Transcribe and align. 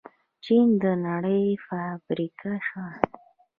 چین 0.43 0.67
د 0.81 0.83
نړۍ 1.07 1.45
فابریکه 1.67 2.51
شوه. 2.67 2.89